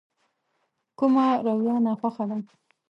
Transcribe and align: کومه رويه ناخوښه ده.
کومه 0.99 1.25
رويه 1.45 1.75
ناخوښه 1.85 2.23
ده. 2.29 2.37